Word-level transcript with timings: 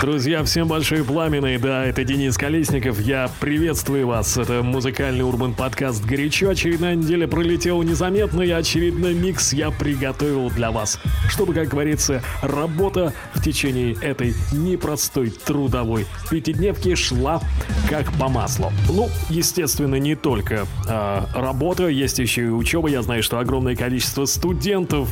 Друзья, 0.00 0.44
всем 0.44 0.68
большой 0.68 1.02
пламенный, 1.02 1.58
да, 1.58 1.84
это 1.84 2.04
Денис 2.04 2.36
Колесников, 2.36 3.00
я 3.00 3.28
приветствую 3.40 4.06
вас, 4.06 4.36
это 4.36 4.62
музыкальный 4.62 5.24
урбан 5.24 5.54
подкаст 5.54 6.04
«Горячо», 6.04 6.50
очередная 6.50 6.94
неделя 6.94 7.26
пролетела 7.26 7.82
незаметно, 7.82 8.42
и 8.42 8.50
очередной 8.50 9.12
микс 9.14 9.52
я 9.52 9.72
приготовил 9.72 10.50
для 10.50 10.70
вас, 10.70 11.00
чтобы, 11.28 11.52
как 11.52 11.66
говорится, 11.66 12.22
работа 12.42 13.12
в 13.34 13.42
течение 13.42 13.94
этой 14.00 14.34
непростой 14.52 15.30
трудовой 15.30 16.06
пятидневки 16.30 16.94
шла 16.94 17.40
как 17.90 18.12
по 18.18 18.28
маслу. 18.28 18.72
Ну, 18.88 19.08
естественно, 19.30 19.96
не 19.96 20.14
только 20.14 20.68
э, 20.88 21.20
работа, 21.34 21.88
есть 21.88 22.20
еще 22.20 22.44
и 22.44 22.50
учеба, 22.50 22.88
я 22.88 23.02
знаю, 23.02 23.24
что 23.24 23.40
огромное 23.40 23.74
количество 23.74 24.26
студентов 24.26 25.10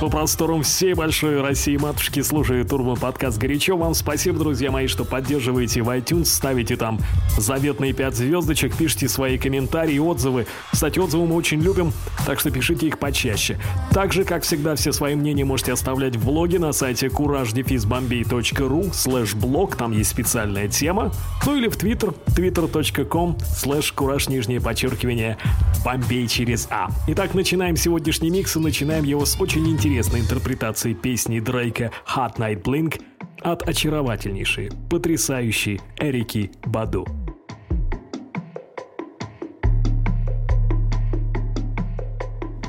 по 0.00 0.08
просторам 0.08 0.62
всей 0.62 0.94
большой 0.94 1.40
России 1.40 1.76
матушки 1.76 2.22
слушает 2.22 2.72
Урбан 2.72 2.96
подкаст 2.96 3.36
«Горячо». 3.38 3.76
Вам 3.76 3.94
спасибо, 3.94 4.17
друзья 4.26 4.70
мои, 4.70 4.86
что 4.86 5.04
поддерживаете 5.04 5.82
в 5.82 5.88
iTunes, 5.88 6.26
ставите 6.26 6.76
там 6.76 6.98
заветные 7.36 7.92
5 7.92 8.16
звездочек, 8.16 8.76
пишите 8.76 9.08
свои 9.08 9.38
комментарии, 9.38 9.98
отзывы. 9.98 10.46
Кстати, 10.72 10.98
отзывы 10.98 11.26
мы 11.26 11.34
очень 11.34 11.60
любим, 11.60 11.92
так 12.26 12.40
что 12.40 12.50
пишите 12.50 12.86
их 12.86 12.98
почаще. 12.98 13.58
Также, 13.92 14.24
как 14.24 14.42
всегда, 14.42 14.74
все 14.74 14.92
свои 14.92 15.14
мнения 15.14 15.44
можете 15.44 15.72
оставлять 15.72 16.16
в 16.16 16.24
блоге 16.24 16.58
на 16.58 16.72
сайте 16.72 17.06
courage-bombay.ru 17.06 18.92
слэш 18.92 19.34
блог, 19.34 19.76
там 19.76 19.92
есть 19.92 20.10
специальная 20.10 20.68
тема, 20.68 21.12
ну 21.46 21.56
или 21.56 21.68
в 21.68 21.76
Twitter, 21.76 22.14
twitter.com 22.26 23.38
слэш 23.40 23.94
courage 23.96 24.30
нижнее 24.30 24.60
подчеркивание 24.60 25.38
Бомбей 25.84 26.26
через 26.26 26.66
А. 26.70 26.88
Итак, 27.06 27.34
начинаем 27.34 27.76
сегодняшний 27.76 28.30
микс 28.30 28.56
и 28.56 28.58
начинаем 28.58 29.04
его 29.04 29.24
с 29.24 29.40
очень 29.40 29.68
интересной 29.68 30.20
интерпретации 30.20 30.92
песни 30.92 31.40
Дрейка 31.40 31.92
«Hot 32.14 32.36
Night 32.36 32.62
Blink» 32.62 33.00
от 33.40 33.68
очаровательнейшей, 33.68 34.70
потрясающей 34.90 35.80
Эрики 35.98 36.50
Баду. 36.64 37.06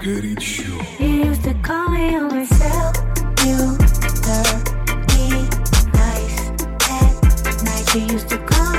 Горячо. 0.01 0.63
You 0.97 1.25
used 1.25 1.43
to 1.43 1.53
call 1.61 1.89
me 1.89 2.15
on 2.15 2.29
myself, 2.29 2.95
you 3.43 3.77
dirty 4.23 5.29
nice 5.91 6.39
at 7.45 7.63
night. 7.65 7.95
You 7.95 8.01
used 8.13 8.29
to 8.29 8.37
call 8.37 8.78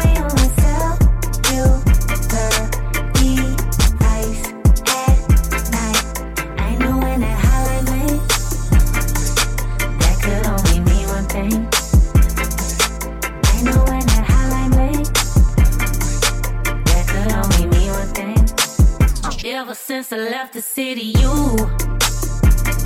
Ever 19.61 19.75
since 19.75 20.11
I 20.11 20.17
left 20.17 20.55
the 20.55 20.63
city, 20.63 21.13
you 21.21 21.33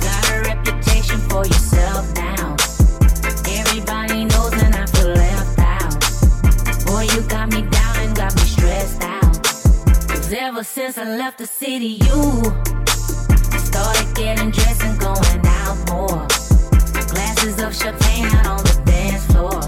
got 0.05 0.23
a 0.29 0.41
reputation 0.43 1.19
for 1.29 1.45
yourself 1.45 2.13
now. 2.15 2.57
Everybody 3.47 4.25
knows 4.25 4.51
and 4.61 4.75
I 4.75 4.85
feel 4.87 5.07
left 5.07 5.57
out. 5.57 6.85
Boy, 6.85 7.03
you 7.13 7.21
got 7.29 7.47
me 7.53 7.61
down 7.61 7.95
and 8.03 8.13
got 8.13 8.35
me 8.35 8.41
stressed 8.41 9.01
out. 9.01 9.41
Cause 10.09 10.33
ever 10.33 10.65
since 10.65 10.97
I 10.97 11.05
left 11.15 11.37
the 11.37 11.47
city, 11.47 11.95
you 12.07 12.43
started 13.57 14.13
getting 14.13 14.51
dressed 14.51 14.83
and 14.83 14.99
going 14.99 15.41
out 15.45 15.77
more. 15.87 16.27
Glasses 17.07 17.57
of 17.63 17.73
champagne 17.73 18.25
out 18.25 18.47
on 18.47 18.63
the 18.65 18.81
dance 18.85 19.25
floor. 19.31 19.61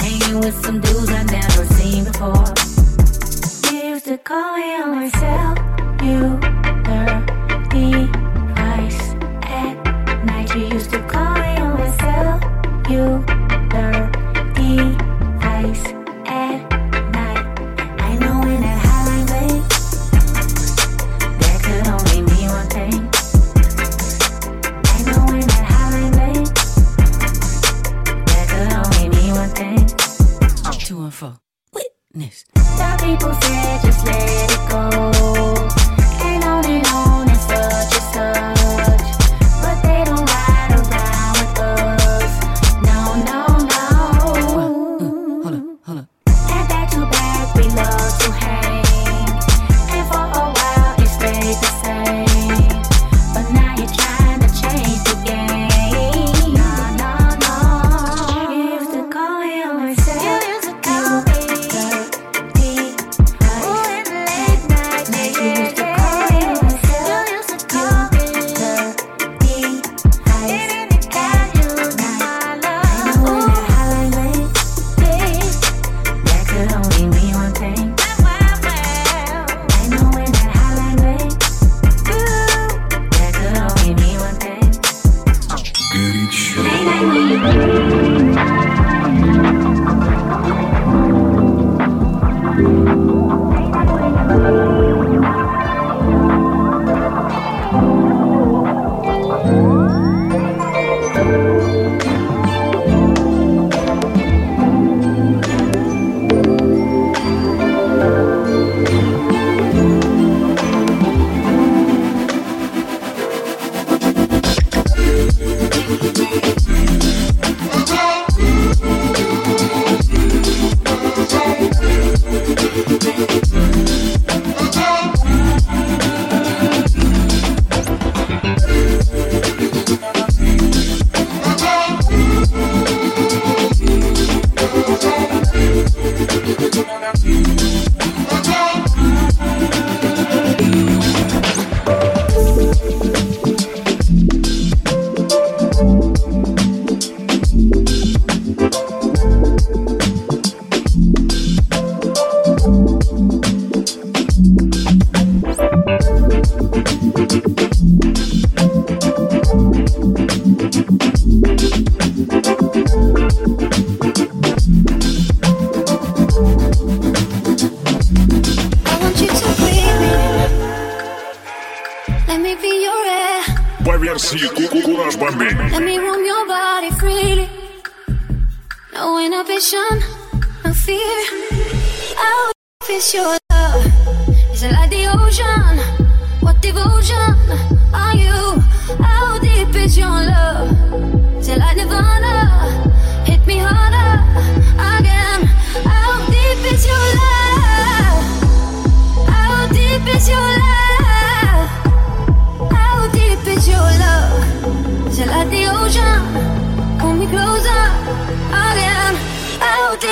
Hanging 0.00 0.40
with 0.40 0.56
some 0.64 0.80
dudes 0.80 1.10
I 1.10 1.24
never 1.24 1.66
seen 1.74 2.04
before. 2.04 2.54
Used 3.70 4.06
to 4.06 4.16
call 4.16 4.56
me 4.56 4.80
on 4.80 4.90
myself 4.96 5.75
you 6.06 6.55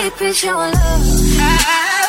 Deep 0.05 0.21
is 0.21 0.43
your 0.43 0.55
love? 0.55 2.04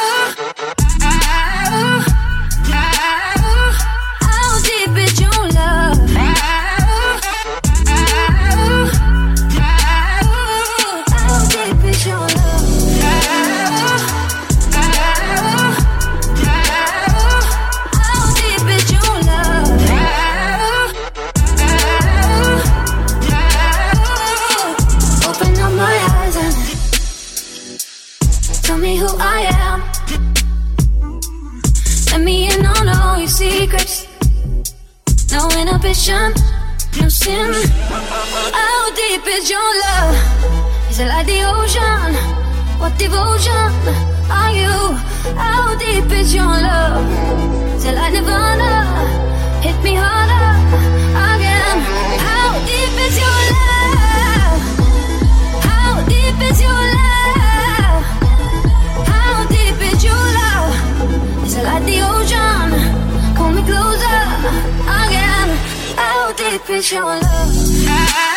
Devotion 42.97 43.75
are 44.29 44.51
you? 44.51 44.95
How 45.35 45.75
deep 45.77 46.09
is 46.11 46.33
your 46.33 46.45
love? 46.45 47.05
It 47.85 47.93
like 47.93 48.13
Nirvana? 48.13 48.71
Hit 49.61 49.77
me 49.83 49.93
harder 49.95 50.47
again. 51.31 51.77
How 52.25 52.57
deep 52.65 52.95
is 53.05 53.15
your 53.23 53.39
love? 53.55 54.61
How 55.69 55.91
deep 56.07 56.39
is 56.49 56.61
your 56.61 56.83
love? 56.99 58.03
How 59.11 59.45
deep 59.55 59.79
is 59.93 60.03
your 60.03 60.25
love? 60.39 60.73
Like 61.63 61.85
the 61.85 61.97
ocean? 62.11 62.69
Pull 63.35 63.51
me 63.51 63.61
closer 63.69 64.21
again. 65.03 65.49
How 65.95 66.33
deep 66.33 66.69
is 66.69 66.91
your 66.91 67.03
love? 67.03 68.34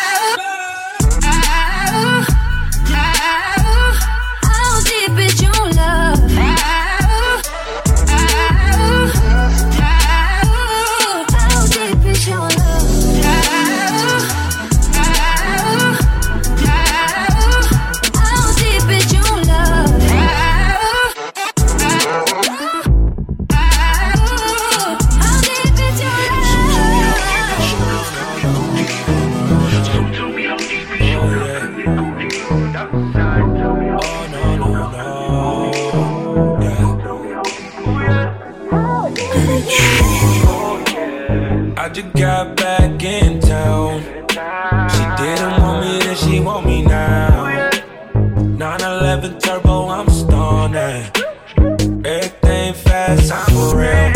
I 41.77 41.89
just 41.93 42.13
got 42.13 42.55
back 42.57 43.03
in 43.03 43.39
town. 43.39 44.01
She 44.89 45.23
didn't 45.23 45.61
want 45.61 45.85
me, 45.85 45.99
then 45.99 46.15
she 46.15 46.39
want 46.39 46.65
me 46.65 46.81
now. 46.81 47.69
911 48.35 49.39
turbo, 49.39 49.89
I'm 49.89 50.09
stunning. 50.09 51.11
Everything 52.03 52.73
fast, 52.73 53.31
I'm 53.31 53.45
for 53.53 53.77
real. 53.77 54.11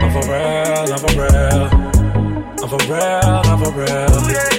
I'm 0.00 0.10
for 0.12 0.24
real, 0.30 0.92
I'm 0.94 0.98
for 0.98 1.12
real. 1.20 1.68
I'm 2.62 2.68
for 2.68 2.78
real, 2.88 3.42
I'm 3.44 3.58
for 3.62 3.70
real. 3.72 4.57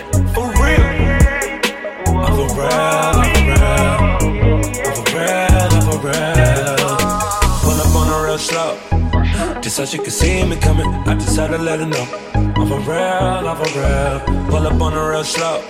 Just 9.70 9.78
so 9.78 9.86
she 9.86 10.00
could 10.00 10.12
see 10.12 10.44
me 10.46 10.56
coming, 10.56 10.88
I 11.08 11.14
just 11.14 11.38
had 11.38 11.52
to 11.52 11.60
let 11.60 11.80
her 11.80 11.86
know. 11.86 12.08
I'm 12.34 12.68
for 12.68 12.80
real, 12.80 13.48
I'm 13.48 13.56
for 13.56 13.70
real. 13.78 14.20
Pull 14.50 14.66
up 14.66 14.82
on 14.82 14.94
her 14.94 15.12
real 15.12 15.24
slow. 15.24 15.62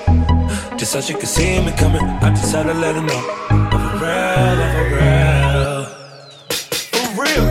Just 0.77 0.93
so 0.93 1.01
she 1.01 1.13
could 1.15 1.27
see 1.27 1.61
me 1.61 1.73
coming, 1.73 2.01
I 2.01 2.29
just 2.29 2.55
had 2.55 2.67
to 2.67 2.73
let 2.73 2.95
her 2.95 3.01
know. 3.01 3.21
I'm 3.49 3.69
for 3.69 3.97
real, 3.99 4.61
I'm 4.63 4.73
for 4.73 4.89
real. 4.95 5.85
For 6.93 7.23
real. 7.23 7.45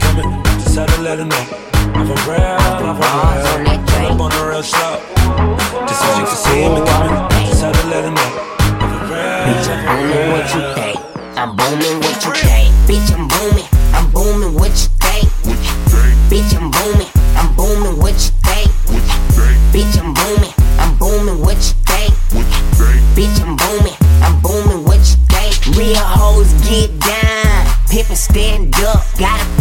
Coming. 0.00 0.42
Just 0.62 0.76
had 0.76 0.88
to 0.88 1.00
let 1.02 1.18
know. 1.18 1.44
I'm 1.94 2.06
for 2.06 2.18
real, 2.30 2.40
I'm 2.40 2.96
for 2.96 3.06
real. 3.62 3.78
Pull 3.86 4.06
up 4.12 4.20
on 4.20 4.30
her 4.32 4.50
real. 4.50 4.62
Just 4.62 6.00
so 6.00 6.08
she 6.14 6.22
could 6.24 6.38
see 6.38 6.62
coming. 6.86 7.14
Just 7.48 7.62
had 7.62 7.74
to 7.74 7.86
let 7.88 8.04
know. 8.06 8.30
I'm 8.78 8.88
for 8.92 9.04
real, 9.10 9.38
Bitch, 9.46 9.66
I'm 9.68 9.80
booming 9.86 10.30
what 10.32 10.46
you 10.54 10.62
think. 10.74 10.98
I'm 11.38 11.50
booming 11.56 11.98
what 12.00 12.16
you 12.24 12.32
think. 12.34 12.68
Bitch, 12.88 13.08
I'm 13.14 13.28
booming. 13.28 13.68
I'm 13.94 14.10
booming 14.10 14.54
what 14.54 14.70
you 14.70 14.88
think. 15.02 15.26
Bitch, 16.30 16.52
I'm 16.56 16.70
booming. 16.70 17.10
I'm 17.36 17.54
booming 17.54 17.98
what 17.98 18.14
you 18.14 18.32
think. 18.46 18.70
Bitch, 19.72 19.98
I'm 20.00 20.14
booming. 20.14 20.54
I'm 20.78 20.98
booming 20.98 21.40
what 21.40 21.56
you 21.56 21.74
think. 21.86 22.14
Bitch, 23.16 23.40
I'm 23.40 23.56
booming. 23.56 23.96
I'm 24.22 24.40
booming 24.42 24.84
what 24.84 24.98
you. 24.98 25.18
Real 25.76 25.96
hoes 25.96 26.52
get 26.66 26.90
down. 26.98 27.66
Pimpin' 27.86 28.16
stand 28.16 28.74
up. 28.76 29.04
Got 29.18 29.57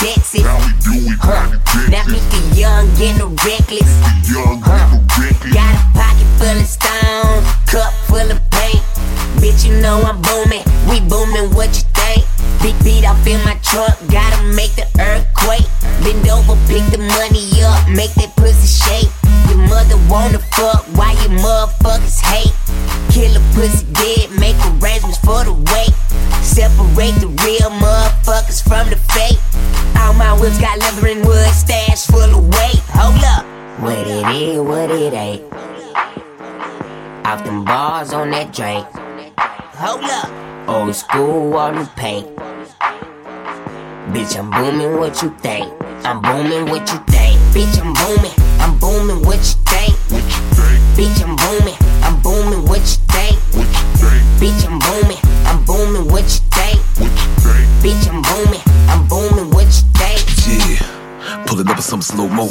That's 0.00 0.42
how 0.42 0.58
we 0.60 0.72
do 0.84 1.08
it. 1.08 1.18
Huh. 1.20 1.88
Now 1.90 2.04
meet 2.06 2.22
the 2.30 2.40
young 2.54 2.86
getting 2.96 3.34
reckless. 3.44 3.90
Young 4.28 4.60
Huh. 4.62 4.76
nigga 4.92 5.18
reckless. 5.18 5.54
Got 5.54 5.74
a 5.74 5.82
pocket 5.96 6.28
full 6.38 6.58
of 6.60 6.66
stones, 6.66 7.46
cup 7.66 7.92
full 8.06 8.28
of 8.30 8.40
paint. 8.50 8.82
Bitch, 9.40 9.64
you 9.66 9.80
know 9.80 10.00
I'm 10.02 10.20
booming. 10.22 10.64
We 10.88 11.00
booming, 11.00 11.54
what 11.54 11.68
you 11.76 11.84
think? 11.96 12.24
Big 12.62 12.76
beat 12.84 13.04
off 13.06 13.26
in 13.26 13.42
my 13.44 13.54
trunk, 13.62 13.96
bars 38.58 38.94
on 38.96 39.16
that 39.16 39.32
drink. 39.32 39.38
Hold 39.76 40.04
up. 40.04 40.68
Old 40.68 40.94
school 40.94 41.54
on 41.54 41.74
the 41.76 41.90
paint. 41.96 42.26
Bitch, 44.12 44.38
I'm 44.38 44.50
booming, 44.50 44.98
what 44.98 45.22
you 45.22 45.30
think? 45.40 45.72
I'm 46.04 46.20
booming, 46.22 46.66
what 46.70 46.90
you 46.92 46.98
think? 47.06 47.40
Bitch, 47.52 47.78
I'm 47.80 47.92
booming, 47.92 48.32
I'm 48.60 48.78
booming, 48.78 49.22
what 49.26 49.36
you 49.38 49.56
think? 49.66 49.94
What 50.10 50.22
you 50.22 50.42
think? 50.54 50.80
Bitch, 50.96 51.22
I'm 51.22 51.36
booming, 51.36 51.76
I'm 52.02 52.22
booming, 52.22 52.64
what 52.68 52.80
you 52.80 52.98
think? 53.12 53.38
What 53.52 53.66
you 53.66 53.84
think? 53.98 54.22
Bitch, 54.40 54.66
I'm 54.66 54.78
booming, 54.78 54.95
up 61.76 61.78
with 61.78 61.84
some 61.84 62.02
slow 62.02 62.28
mo. 62.28 62.48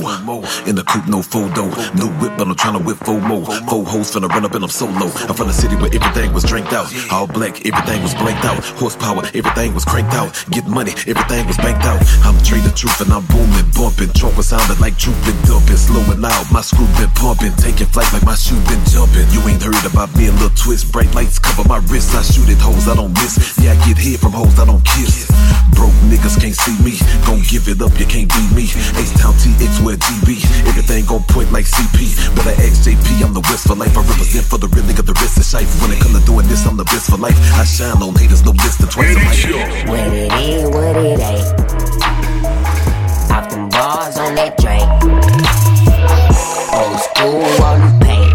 In 0.65 0.75
the 0.75 0.83
coupe, 0.83 1.07
no 1.07 1.21
photo. 1.21 1.65
New 1.97 2.09
whip, 2.21 2.37
but 2.37 2.47
I'm 2.47 2.55
tryna 2.55 2.85
whip 2.85 2.97
four 2.97 3.19
more. 3.21 3.45
Four 3.69 3.83
hoes 3.85 4.13
finna 4.13 4.29
run 4.29 4.45
up 4.45 4.53
and 4.53 4.63
I'm 4.63 4.69
solo. 4.69 5.09
I'm 5.27 5.35
from 5.35 5.47
the 5.47 5.53
city 5.53 5.75
where 5.75 5.89
everything 5.93 6.33
was 6.33 6.43
drank 6.43 6.71
out. 6.73 6.93
All 7.11 7.27
black, 7.27 7.65
everything 7.65 8.01
was 8.03 8.13
blanked 8.15 8.45
out. 8.45 8.63
Horsepower, 8.77 9.25
everything 9.33 9.73
was 9.73 9.85
cranked 9.85 10.13
out. 10.13 10.29
Get 10.51 10.67
money, 10.67 10.91
everything 11.07 11.47
was 11.47 11.57
banked 11.57 11.85
out. 11.85 12.01
I'm 12.21 12.37
trading 12.43 12.73
truth 12.77 13.01
and 13.01 13.11
I'm 13.11 13.25
booming, 13.25 13.69
bumping. 13.73 14.13
Was 14.35 14.49
sounding 14.49 14.79
like 14.79 14.97
truth 14.97 15.17
been 15.23 15.37
dumping. 15.47 15.77
Slowing 15.77 16.23
out, 16.25 16.45
my 16.51 16.61
screw 16.61 16.87
been 16.99 17.09
pumping. 17.15 17.53
Taking 17.55 17.87
flight 17.87 18.11
like 18.11 18.25
my 18.25 18.35
shoe 18.35 18.59
been 18.67 18.83
jumping. 18.85 19.25
You 19.31 19.39
ain't 19.47 19.63
heard 19.63 19.85
about 19.85 20.13
me, 20.17 20.27
a 20.27 20.33
little 20.33 20.49
twist. 20.53 20.91
Bright 20.91 21.13
lights 21.15 21.39
cover 21.39 21.63
my 21.67 21.77
wrists. 21.87 22.13
I 22.13 22.21
shoot 22.21 22.49
at 22.49 22.59
hoes, 22.59 22.87
I 22.87 22.95
don't 22.95 23.13
miss. 23.13 23.57
Yeah, 23.61 23.73
I 23.73 23.75
get 23.87 23.97
hit 23.97 24.19
from 24.19 24.33
hoes, 24.33 24.59
I 24.59 24.65
don't 24.65 24.83
kiss. 24.83 25.31
Broke 25.71 25.95
niggas 26.11 26.35
can't 26.41 26.55
see 26.55 26.75
me. 26.83 26.99
Gon' 27.25 27.41
give 27.47 27.69
it 27.69 27.81
up, 27.81 27.95
you 27.99 28.05
can't 28.05 28.27
beat 28.27 28.51
me. 28.51 28.65
H 28.99 29.14
Town 29.17 29.33
TX 29.33 29.83
where 29.83 29.97
DB. 29.97 30.43
Everything 30.67 31.05
gon' 31.05 31.23
point 31.29 31.51
like 31.51 31.65
CP. 31.65 32.35
But 32.35 32.47
I 32.47 32.53
ask 32.65 32.83
JP, 32.83 33.23
I'm 33.23 33.33
the 33.33 33.41
West 33.49 33.67
for 33.67 33.75
life. 33.75 33.97
I 33.97 34.01
represent 34.01 34.45
for 34.45 34.57
the 34.57 34.67
real 34.67 34.85
nigga, 34.85 35.05
the 35.05 35.13
rest 35.13 35.37
is 35.37 35.49
shite. 35.49 35.67
When 35.81 35.91
it 35.91 35.99
come 35.99 36.13
to 36.13 36.23
doing 36.25 36.47
this, 36.47 36.65
I'm 36.65 36.77
the 36.77 36.85
best 36.85 37.09
for 37.09 37.17
life. 37.17 37.37
I 37.55 37.63
shine 37.63 38.01
on 38.01 38.15
haters, 38.15 38.43
no 38.43 38.51
less 38.51 38.77
than 38.77 38.89
twice 38.89 39.11
a 39.11 39.19
Get 39.19 39.25
life. 39.25 39.45
your 39.45 39.59
What 39.89 40.07
it 40.13 40.31
is, 40.33 40.69
what 40.69 40.95
it 40.97 41.19
ain't. 41.19 41.45
Off 43.31 43.49
them 43.49 43.69
bars 43.69 44.17
on 44.17 44.35
that 44.35 44.57
drink. 44.57 44.83
Old 46.75 46.99
school 46.99 47.63
on 47.63 47.79
the 47.81 48.05
paint. 48.05 48.34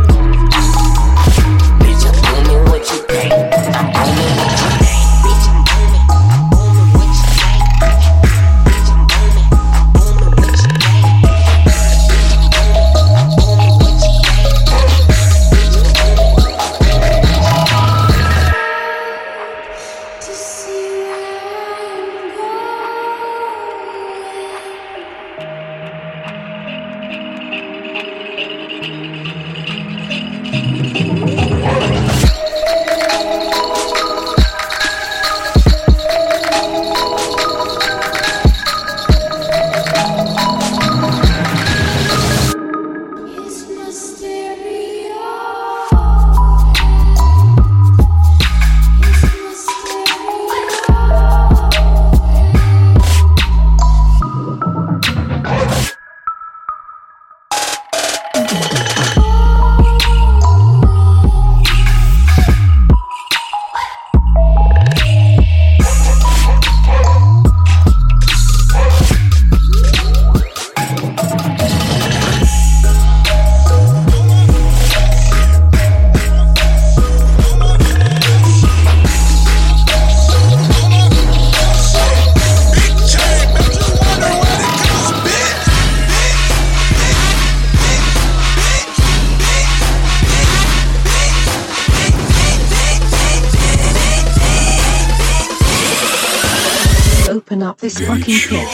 Open 97.82 97.88
up 97.88 97.92
this 97.92 98.06
fucking 98.06 98.40
pit. 98.44 98.68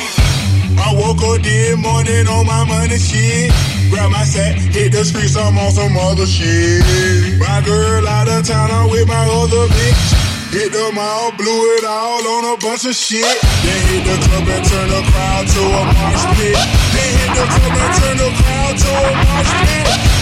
I 0.83 0.91
woke 0.99 1.23
up 1.23 1.43
this 1.43 1.77
morning 1.79 2.27
on 2.27 2.47
my 2.47 2.65
money 2.67 2.99
shit. 2.99 3.53
Grab 3.89 4.11
my 4.11 4.25
sack, 4.25 4.59
hit 4.59 4.91
the 4.91 5.05
streets, 5.05 5.37
I'm 5.37 5.57
on 5.59 5.71
some 5.71 5.97
other 5.97 6.27
shit. 6.27 7.39
My 7.39 7.63
girl 7.65 8.03
out 8.09 8.29
of 8.29 8.47
town, 8.47 8.71
I'm 8.73 8.91
with 8.91 9.07
my 9.07 9.27
other 9.31 9.71
bitch. 9.71 10.51
Hit 10.51 10.73
the 10.73 10.91
mall, 10.93 11.31
blew 11.39 11.77
it 11.79 11.85
all 11.85 12.19
on 12.19 12.55
a 12.55 12.57
bunch 12.59 12.85
of 12.85 12.95
shit. 12.95 13.23
Then 13.63 13.79
hit 13.87 14.03
the 14.11 14.17
club 14.27 14.49
and 14.49 14.65
turn 14.67 14.89
the 14.91 15.03
crowd 15.07 15.47
to 15.55 15.63
a 15.63 15.83
mosh 15.87 16.27
pit. 16.35 16.59
Then 16.91 17.11
hit 17.15 17.31
the 17.31 17.47
club 17.47 17.79
and 17.79 17.93
turn 18.03 18.17
the 18.19 18.31
crowd 18.43 18.75
to 18.75 18.91
a 18.91 19.13
mosh 19.23 19.53
pit. 19.71 20.16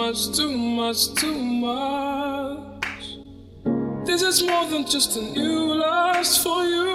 Much, 0.00 0.34
too 0.34 0.56
much, 0.56 1.14
too 1.14 1.34
much. 1.34 3.18
This 4.06 4.22
is 4.22 4.42
more 4.42 4.64
than 4.70 4.86
just 4.86 5.14
a 5.18 5.20
new 5.20 5.74
lust 5.74 6.42
for 6.42 6.64
you. 6.64 6.89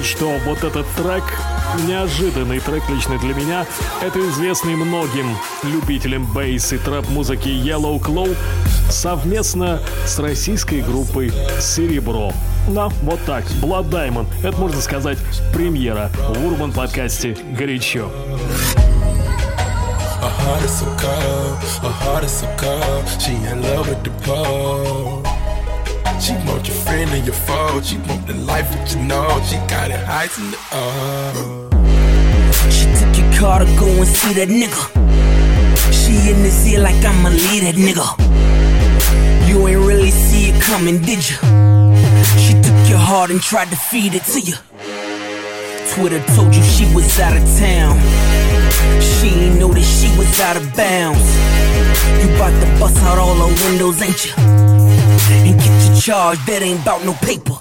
Отметить, 0.00 0.06
что 0.06 0.38
вот 0.44 0.64
этот 0.64 0.86
трек, 0.96 1.24
неожиданный 1.86 2.60
трек 2.60 2.88
лично 2.88 3.18
для 3.18 3.34
меня, 3.34 3.66
это 4.00 4.20
известный 4.28 4.74
многим 4.74 5.36
любителям 5.62 6.26
бейс 6.32 6.72
и 6.72 6.78
трэп-музыки 6.78 7.48
Yellow 7.48 8.00
Claw 8.00 8.34
совместно 8.90 9.80
с 10.06 10.18
российской 10.18 10.82
группой 10.82 11.32
«Серебро». 11.60 12.32
Да, 12.68 12.88
вот 13.02 13.20
так, 13.24 13.44
Blood 13.62 13.90
Diamond. 13.90 14.26
Это, 14.42 14.56
можно 14.58 14.80
сказать, 14.80 15.18
премьера 15.52 16.10
в 16.28 16.46
Урбан 16.46 16.72
подкасте 16.72 17.36
«Горячо». 17.58 18.10
Her 20.20 20.28
heart 20.28 20.62
is 20.64 20.78
so 20.78 20.86
cold, 20.98 21.58
her 21.80 21.90
heart 22.04 22.24
is 22.24 22.30
so 22.30 22.46
cold. 22.58 23.08
She 23.18 23.32
in 23.50 23.62
love 23.62 23.88
with 23.88 24.04
the 24.04 24.10
pole. 24.22 25.19
She 26.20 26.34
want 26.46 26.68
your 26.68 26.76
friend 26.76 27.10
and 27.12 27.24
your 27.24 27.34
foe. 27.34 27.80
She 27.80 27.96
want 27.96 28.26
the 28.26 28.34
life 28.34 28.68
that 28.72 28.94
you 28.94 29.02
know. 29.02 29.26
She 29.48 29.56
got 29.66 29.90
it 29.90 29.98
heights 30.04 30.38
in 30.38 30.50
the 30.50 30.58
oh. 30.72 31.68
She 32.68 32.84
took 33.00 33.16
your 33.16 33.40
car 33.40 33.60
to 33.60 33.64
go 33.80 33.86
and 33.88 34.06
see 34.06 34.34
that 34.34 34.48
nigga. 34.48 34.82
She 35.90 36.30
in 36.30 36.42
this 36.42 36.66
ear 36.68 36.80
like 36.80 37.02
I'ma 37.02 37.30
lead 37.30 37.62
that 37.64 37.74
nigga. 37.74 38.04
You 39.48 39.66
ain't 39.66 39.80
really 39.80 40.10
see 40.10 40.50
it 40.50 40.62
coming, 40.62 41.00
did 41.00 41.24
you? 41.28 41.36
She 42.36 42.52
took 42.52 42.78
your 42.88 42.98
heart 43.00 43.30
and 43.30 43.40
tried 43.40 43.70
to 43.70 43.76
feed 43.76 44.14
it 44.14 44.24
to 44.24 44.40
you. 44.40 44.56
Twitter 45.94 46.22
told 46.36 46.54
you 46.54 46.62
she 46.62 46.84
was 46.94 47.18
out 47.18 47.34
of 47.34 47.42
town. 47.58 47.96
She 49.00 49.28
ain't 49.28 49.58
know 49.58 49.72
that 49.72 49.82
she 49.82 50.08
was 50.18 50.38
out 50.38 50.56
of 50.56 50.64
bounds. 50.76 51.24
You 52.20 52.28
bout 52.36 52.52
to 52.60 52.66
bust 52.78 52.98
out 53.04 53.16
all 53.16 53.34
her 53.34 53.54
windows, 53.64 54.02
ain't 54.02 54.24
you? 54.26 54.69
And 55.28 55.58
get 55.58 55.86
your 55.86 56.00
charge, 56.00 56.38
that 56.46 56.62
ain't 56.62 56.84
bout 56.84 57.04
no 57.04 57.14
paper. 57.14 57.54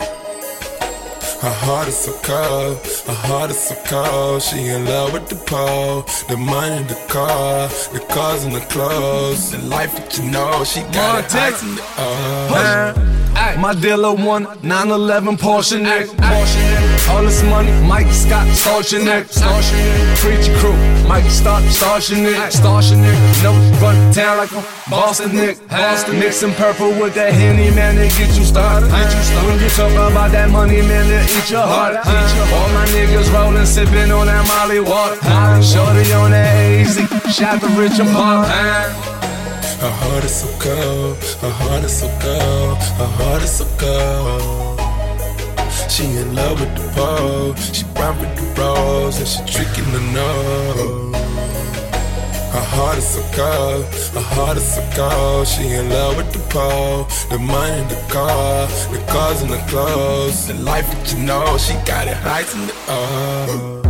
Her 1.42 1.54
heart 1.54 1.88
is 1.88 1.98
so 1.98 2.12
cold, 2.22 2.78
her 3.08 3.14
heart 3.28 3.50
is 3.52 3.60
so 3.60 3.76
cold. 3.86 4.42
She 4.42 4.68
in 4.68 4.84
love 4.86 5.14
with 5.14 5.30
the 5.30 5.36
pole, 5.36 6.02
the 6.28 6.36
money, 6.36 6.84
the 6.84 7.00
car, 7.08 7.70
the 7.94 8.02
cars 8.14 8.44
and 8.44 8.54
the 8.54 8.60
clothes, 8.62 9.52
the 9.52 9.60
life 9.60 9.96
that 9.96 10.18
you 10.18 10.30
know. 10.30 10.66
She 10.66 10.82
got 10.92 11.24
it 11.24 11.32
heights 11.32 11.64
in 11.64 11.76
the 11.76 11.84
oh. 11.98 13.56
My 13.58 13.74
dealer 13.74 14.14
won 14.14 14.44
911 14.64 15.38
Porsche 15.38 15.82
neck. 15.82 16.08
All 17.10 17.24
this 17.24 17.42
money, 17.44 17.72
Mike 17.88 18.12
Scott, 18.12 18.48
Starchin' 18.48 19.04
neck. 19.06 19.28
Preacher 20.22 20.56
crew, 20.60 20.76
Mike 21.08 21.30
Stop, 21.30 21.64
Starchin' 21.64 22.24
neck. 22.24 22.52
Starchin' 22.52 23.02
neck. 23.02 23.18
Never 23.44 23.60
run 23.82 24.14
town 24.14 24.38
like 24.38 24.52
a 24.52 24.64
Boston 24.90 25.36
Nick. 25.36 25.58
Boston 25.68 26.20
mixing 26.20 26.54
purple 26.54 26.92
with 27.00 27.16
that 27.16 27.34
Henny, 27.34 27.72
man, 27.72 27.96
they 27.96 28.10
get 28.10 28.38
you 28.38 28.46
started. 28.46 28.90
When 28.92 29.60
you 29.60 29.70
talk 29.70 29.92
about 29.92 30.32
that 30.32 30.50
money, 30.50 30.82
man, 30.82 31.08
they 31.10 31.24
eat 31.26 31.50
your 31.50 31.66
heart. 31.66 31.96
All 31.98 32.70
my 32.74 32.86
niggas 32.94 33.32
rolling, 33.34 33.66
sipping 33.66 34.12
on 34.12 34.28
that 34.28 34.46
Molly 34.48 34.80
water. 34.80 35.16
Shorty 35.62 36.14
on 36.14 36.32
that 36.32 36.56
AZ, 36.56 36.98
shot 37.36 37.60
the 37.60 37.68
rich 37.70 38.00
apart. 38.00 38.48
Her 39.80 39.90
heart 39.90 40.24
is 40.26 40.36
so 40.42 40.48
cold, 40.60 41.18
her 41.42 41.50
heart 41.50 41.84
is 41.84 42.00
so 42.00 42.08
cold, 42.20 42.78
her 43.00 43.08
heart 43.18 43.42
is 43.44 43.52
so 43.58 43.66
cold. 43.78 44.69
She 45.90 46.06
in 46.06 46.34
love 46.36 46.60
with 46.62 46.74
the 46.76 46.88
pole, 46.96 47.56
she 47.56 47.84
brown 47.96 48.18
with 48.20 48.34
the 48.38 48.62
rose, 48.62 49.18
and 49.18 49.28
she 49.28 49.40
tricking 49.52 49.92
the 49.92 50.00
nose. 50.14 51.16
Her 52.54 52.66
heart 52.74 52.98
is 52.98 53.08
so 53.08 53.22
cold, 53.34 53.86
her 54.14 54.22
heart 54.22 54.58
is 54.58 54.76
so 54.76 54.82
cold. 54.96 55.48
She 55.48 55.68
in 55.68 55.90
love 55.90 56.16
with 56.16 56.32
the 56.32 56.40
pole, 56.54 57.06
the 57.30 57.38
money, 57.40 57.82
the 57.90 58.02
car, 58.08 58.68
the 58.94 59.04
cars 59.12 59.42
and 59.42 59.52
the 59.52 59.58
clothes, 59.68 60.48
the 60.48 60.54
life 60.54 60.88
that 60.90 61.12
you 61.12 61.24
know. 61.24 61.58
She 61.58 61.74
got 61.86 62.08
it 62.08 62.18
heights 62.18 62.54
in 62.54 62.68
the 62.68 62.74
oh. 62.88 63.82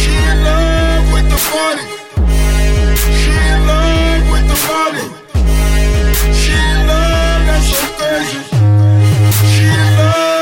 She 0.00 0.10
in 0.10 0.42
love 0.42 1.06
with 1.14 1.26
the 1.30 1.40
money. 1.54 1.86
She 3.20 3.30
in 3.30 3.66
love 3.70 4.24
with 4.32 4.46
the 4.52 4.58
money. 4.68 5.06
She 6.40 6.52
in 6.52 6.86
love, 6.88 7.40
that's 7.46 7.66
so 7.70 7.86
crazy. 7.98 8.40
She 9.52 9.64
in 9.64 9.98
love. 9.98 10.33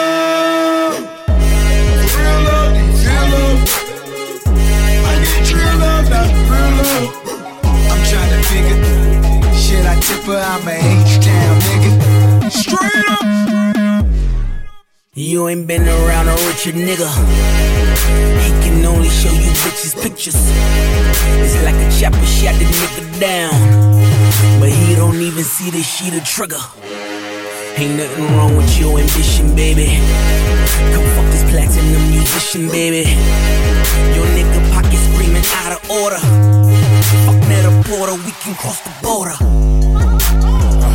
but 10.33 10.43
I'm 10.43 10.67
a 10.67 10.73
H-Town 10.73 11.55
nigga. 11.69 12.51
Straight 12.51 13.07
up. 13.17 13.27
You 15.13 15.49
ain't 15.49 15.67
been 15.67 15.87
around 15.87 16.29
a 16.29 16.37
richer 16.47 16.73
nigga. 16.73 17.11
He 18.45 18.51
can 18.65 18.85
only 18.87 19.11
show 19.11 19.33
you 19.45 19.51
bitches 19.63 19.95
pictures. 20.03 20.41
It's 21.45 21.57
like 21.69 21.77
a 21.85 21.89
chopper 21.99 22.25
shot 22.25 22.55
the 22.61 22.65
nigga 22.65 23.03
down. 23.21 23.53
But 24.59 24.71
he 24.71 24.95
don't 24.95 25.21
even 25.21 25.45
see 25.45 25.71
the 25.71 25.83
sheet 25.83 26.15
of 26.15 26.25
trigger. 26.25 26.65
Ain't 27.77 27.97
nothing 28.01 28.25
wrong 28.37 28.57
with 28.57 28.71
your 28.81 28.99
ambition, 28.99 29.55
baby. 29.55 29.87
Come 30.95 31.07
fuck 31.15 31.29
this 31.35 31.45
platinum 31.51 32.11
musician, 32.11 32.69
baby. 32.69 33.05
Your 34.17 34.27
nigga 34.37 34.61
pocket 34.73 35.01
screaming 35.09 35.47
out 35.61 35.73
of 35.77 35.91
order. 35.91 36.23
Fuck 37.27 37.41
that 37.51 37.65
a 37.69 38.15
we 38.25 38.33
can 38.43 38.55
cross 38.55 38.81
the 38.81 38.93
border 39.03 39.62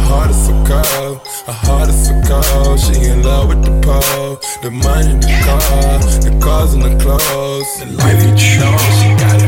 heart 0.08 0.30
is 0.32 0.46
so 0.46 0.54
cold, 0.66 1.18
her 1.48 1.58
heart 1.66 1.90
is 1.90 2.08
so 2.08 2.14
cold. 2.26 2.80
She 2.80 3.10
in 3.10 3.24
love 3.24 3.50
with 3.50 3.64
the 3.64 3.76
pole, 3.86 4.40
the 4.64 4.72
money, 4.72 5.14
the 5.20 5.34
car, 5.46 6.00
the 6.26 6.40
cars 6.42 6.74
and 6.74 6.84
the 6.84 6.96
clothes. 7.04 7.82
And 7.82 7.98
life, 7.98 8.24
you 8.24 8.38
she 8.38 8.60
got 9.22 9.42
it. 9.42 9.47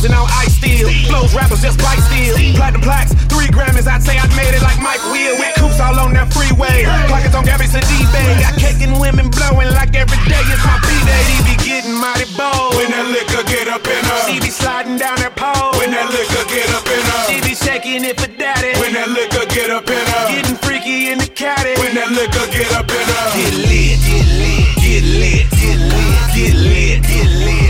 Frozen 0.00 0.16
on 0.16 0.28
ice 0.32 0.56
steel. 0.56 0.88
Flows 1.12 1.34
rappers 1.36 1.60
just 1.60 1.76
bite 1.76 2.00
steel. 2.08 2.32
Platinum 2.56 2.80
plaques, 2.80 3.12
three 3.28 3.52
Grammys, 3.52 3.84
I'd 3.84 4.00
say 4.00 4.16
I'd 4.16 4.32
made 4.32 4.56
it 4.56 4.64
like 4.64 4.80
Mike 4.80 5.04
Will. 5.12 5.36
With 5.36 5.52
coops 5.60 5.76
all 5.76 5.92
on 6.00 6.16
that 6.16 6.32
freeway. 6.32 6.88
Pockets 7.12 7.36
on 7.36 7.44
Gabby 7.44 7.68
Bay. 7.68 8.40
Got 8.40 8.56
cake 8.56 8.80
and 8.80 8.96
women 8.96 9.28
blowing 9.28 9.68
like 9.76 9.92
every 9.92 10.16
day 10.24 10.40
is 10.40 10.62
my 10.64 10.80
B-Day. 10.80 11.22
He 11.28 11.36
be 11.44 11.56
getting 11.60 11.92
mighty 11.92 12.24
bold. 12.32 12.80
When 12.80 12.88
that 12.88 13.12
liquor 13.12 13.44
get 13.44 13.68
up 13.68 13.84
in 13.84 14.00
her. 14.00 14.20
She 14.24 14.40
be 14.40 14.48
sliding 14.48 14.96
down 14.96 15.20
that 15.20 15.36
pole. 15.36 15.76
When 15.76 15.92
that 15.92 16.08
liquor 16.08 16.48
get 16.48 16.72
up 16.72 16.88
in 16.88 17.04
her. 17.04 17.22
She 17.28 17.36
be 17.44 17.52
shaking 17.52 18.00
it 18.00 18.16
for 18.16 18.32
daddy. 18.40 18.72
When 18.80 18.96
that 18.96 19.12
liquor 19.12 19.44
get 19.52 19.68
up 19.68 19.84
in 19.84 20.00
her. 20.00 20.24
Getting 20.32 20.56
freaky 20.64 21.12
in 21.12 21.20
the 21.20 21.28
caddy. 21.28 21.76
When 21.76 21.92
that 22.00 22.08
liquor 22.08 22.48
get 22.48 22.72
up 22.72 22.88
in 22.88 23.04
her. 23.04 23.26
Get 23.36 23.52
lit, 23.68 24.00
get 24.00 24.24
lit, 24.40 24.64
get 24.80 25.04
lit, 25.20 25.44
get 25.52 25.76
lit, 25.92 26.16
get 26.32 26.54
lit, 26.56 26.98
get 27.04 27.28
lit. 27.44 27.69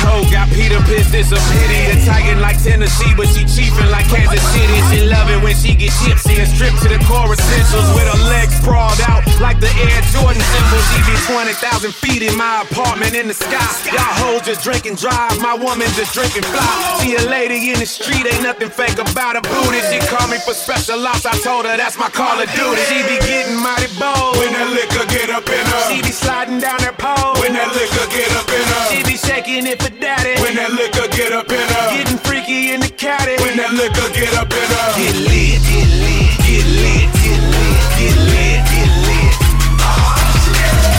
Coat, 0.00 0.29
Peter 0.60 0.76
pissed, 0.84 1.16
it's 1.16 1.32
a 1.32 1.40
pity. 1.56 1.80
Italian 1.96 2.44
like 2.44 2.60
Tennessee, 2.60 3.16
but 3.16 3.32
she 3.32 3.48
chiefin' 3.48 3.88
like 3.88 4.04
Kansas 4.12 4.44
City. 4.52 4.76
She 4.92 5.00
love 5.08 5.32
it 5.32 5.40
when 5.40 5.56
she 5.56 5.72
get 5.72 5.88
gypsy 6.04 6.36
and 6.36 6.44
stripped 6.44 6.84
to 6.84 6.88
the 6.92 7.00
core 7.08 7.32
essentials 7.32 7.88
with 7.96 8.04
her 8.04 8.20
legs 8.28 8.60
sprawled 8.60 9.00
out 9.08 9.24
like 9.40 9.56
the 9.56 9.72
Air 9.88 10.04
Jordan 10.12 10.44
symbol. 10.52 10.80
She 10.92 10.98
be 11.08 11.16
20,000 11.32 11.96
feet 11.96 12.22
in 12.28 12.36
my 12.36 12.68
apartment 12.68 13.16
in 13.16 13.26
the 13.26 13.32
sky. 13.32 13.72
Y'all 13.88 14.04
hoes 14.20 14.44
just 14.44 14.60
drinking 14.60 15.00
drive, 15.00 15.40
my 15.40 15.56
woman 15.56 15.88
just 15.96 16.12
drinking 16.12 16.44
fly. 16.44 17.00
See 17.00 17.16
a 17.16 17.24
lady 17.24 17.72
in 17.72 17.80
the 17.80 17.88
street, 17.88 18.28
ain't 18.28 18.44
nothing 18.44 18.68
fake 18.68 19.00
about 19.00 19.40
her 19.40 19.44
booty. 19.48 19.80
She 19.88 19.96
call 20.12 20.28
me 20.28 20.36
for 20.44 20.52
special 20.52 21.00
ops, 21.08 21.24
I 21.24 21.32
told 21.40 21.64
her 21.64 21.76
that's 21.80 21.96
my 21.96 22.12
call 22.12 22.36
of 22.36 22.52
duty. 22.52 22.84
She 22.84 23.00
be 23.08 23.16
getting 23.24 23.56
mighty 23.56 23.88
bold 23.96 24.36
when 24.36 24.52
that 24.52 24.68
liquor 24.76 25.08
get 25.08 25.32
up 25.32 25.48
in 25.48 25.64
her. 25.64 25.82
She 25.88 26.04
be 26.04 26.12
sliding 26.12 26.60
down 26.60 26.84
that 26.84 27.00
pole 27.00 27.40
when 27.40 27.56
that 27.56 27.72
liquor 27.72 28.04
get 28.12 28.28
up 28.36 28.48
in 28.52 28.60
her. 28.60 28.84
She 28.92 29.00
be 29.08 29.16
shaking 29.16 29.64
it 29.64 29.80
for 29.80 29.88
daddy 29.96 30.36
when 30.44 30.49
that 30.56 30.72
liquor 30.72 31.06
get 31.16 31.32
up 31.32 31.50
in 31.52 31.60
her. 31.60 31.90
Getting 31.94 32.18
freaky 32.18 32.72
in 32.72 32.80
the 32.80 32.88
caddy 32.88 33.36
when 33.42 33.56
that 33.56 33.72
liquor 33.72 34.08
get 34.14 34.34
up 34.34 34.50
in 34.50 34.58
her. 34.58 34.90
Get 34.98 35.14
lit, 35.28 35.62
get 35.62 35.86
lit, 36.00 36.34
get 36.42 36.66
lit, 36.80 37.06
get 37.20 37.38
lit, 37.54 37.78
get 38.00 38.16
lit, 38.30 38.58
get 38.70 38.90
lit. 39.04 39.30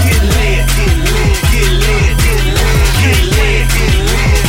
Get 0.07 0.23
lit, 0.31 0.63
get 0.77 0.95
lit, 1.03 1.35
get 1.51 1.73
lit, 1.83 2.15
get 2.21 2.47
lit, 2.47 2.87
get 3.01 3.25
lit, 3.35 3.65
get 3.71 3.95
lit. 4.07 4.39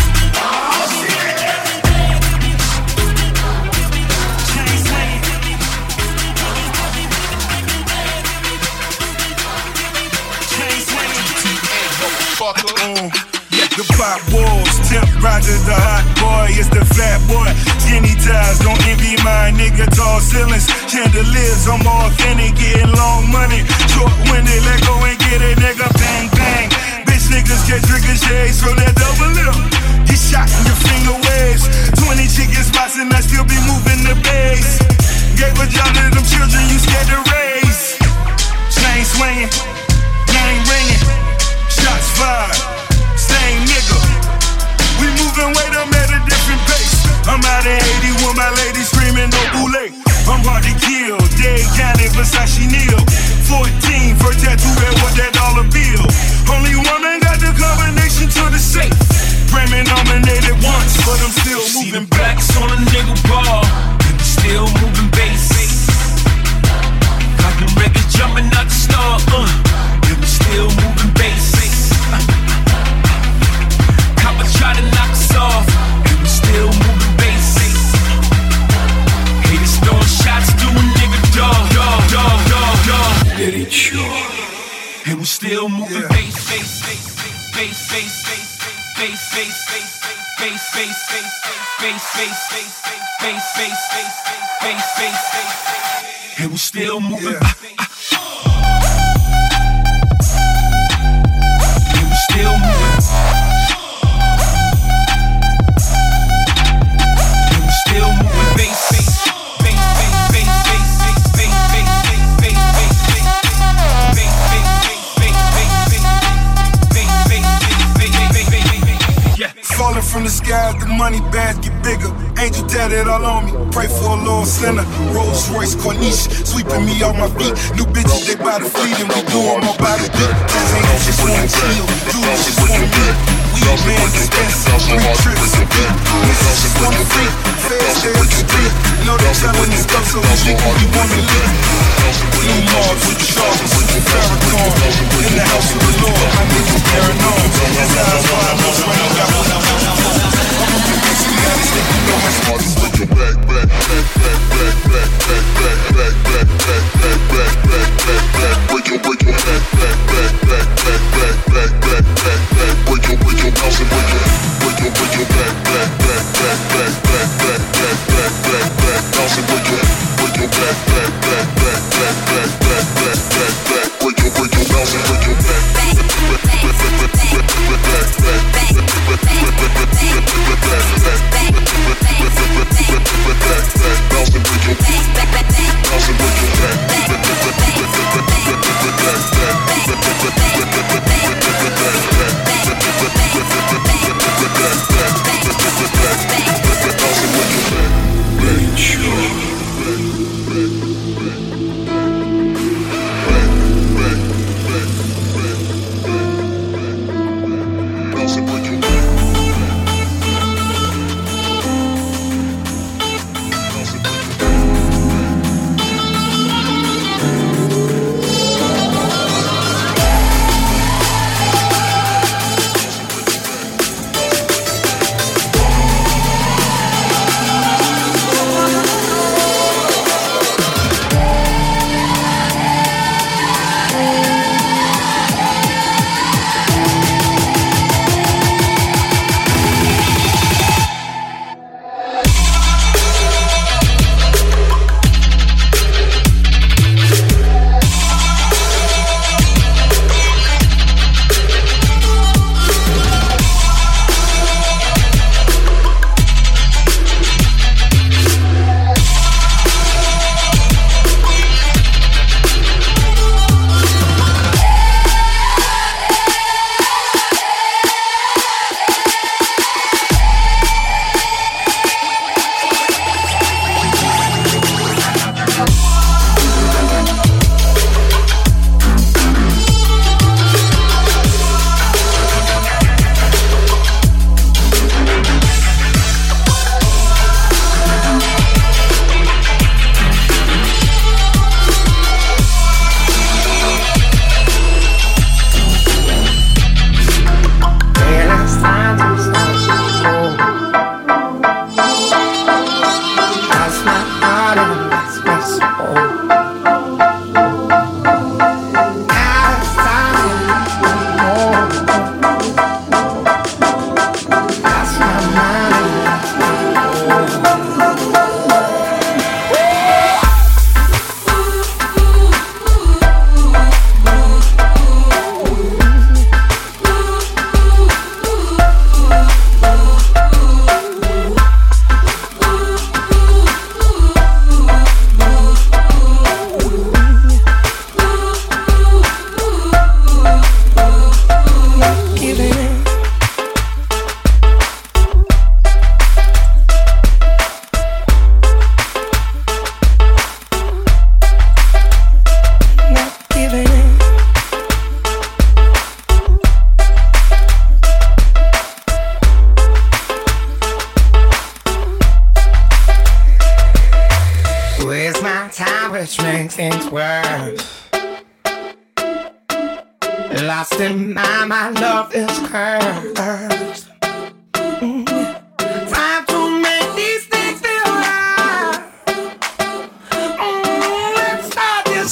Mm. 12.83 13.09
The 13.73 13.85
pop 13.97 14.21
walls, 14.35 14.52
temp 15.03 15.23
Roger 15.23 15.59
the 15.67 15.75
hot 15.75 16.05
boy, 16.19 16.51
it's 16.59 16.69
the 16.69 16.85
fat 16.95 17.23
boy. 17.31 17.47
Skinny 17.79 18.15
ties, 18.19 18.59
don't 18.59 18.79
envy 18.91 19.15
my 19.23 19.55
nigga. 19.55 19.87
Tall 19.95 20.21
ceilings, 20.21 20.67
chandeliers, 20.91 21.67
I'm 21.69 21.87
authentic, 21.87 22.55
getting 22.59 22.93
long 22.95 23.31
money. 23.31 23.63
Short 23.95 24.13
winded, 24.31 24.63
let 24.67 24.83
go 24.83 24.99
and 25.07 25.19
get 25.19 25.41
it, 25.43 25.59
nigga. 25.59 25.87
Bang 25.95 26.27
bang. 26.35 26.69
Bitch 27.07 27.31
niggas 27.31 27.63
get 27.71 27.83
ricochets 27.87 28.59
from 28.63 28.77
that 28.83 28.95
double 28.99 29.31
lip. 29.31 29.55
Get 30.07 30.19
shot 30.19 30.51
in 30.51 30.63
your 30.67 30.79
finger 30.91 31.17
waves. 31.23 31.71
20 32.03 32.27
chicken 32.27 32.65
spots 32.67 32.99
I 32.99 33.21
still 33.23 33.47
be 33.47 33.59
moving 33.67 34.03
the 34.03 34.19
base. 34.27 34.79
Gave 35.39 35.55
a 35.55 35.67
job 35.71 35.91
to 35.95 36.03
them 36.13 36.27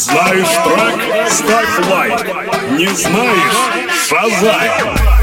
Знаешь 0.00 0.48
трек? 0.48 1.30
Ставь 1.30 1.86
лайк. 1.90 2.24
Не 2.70 2.88
знаешь? 2.88 3.88
Шазай. 4.08 5.19